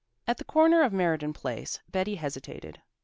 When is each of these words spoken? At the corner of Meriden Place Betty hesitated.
At 0.25 0.37
the 0.39 0.43
corner 0.43 0.81
of 0.81 0.91
Meriden 0.91 1.31
Place 1.31 1.79
Betty 1.91 2.15
hesitated. 2.15 2.81